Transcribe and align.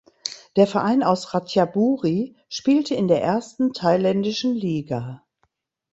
Der 0.55 0.65
Verein 0.65 1.03
aus 1.03 1.31
Ratchaburi 1.35 2.35
spielte 2.49 2.95
in 2.95 3.07
der 3.07 3.21
ersten 3.21 3.71
thailändischen 3.71 4.55
Liga. 4.55 5.23